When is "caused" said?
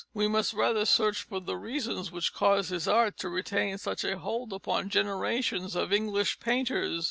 2.33-2.71